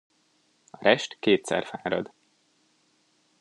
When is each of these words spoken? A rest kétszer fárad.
A 0.71 0.79
rest 0.83 1.17
kétszer 1.19 1.65
fárad. 1.65 2.11